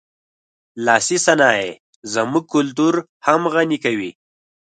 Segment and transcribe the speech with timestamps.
[0.85, 1.69] لاسي صنایع
[2.13, 4.11] زموږ کلتور هم غني کوي.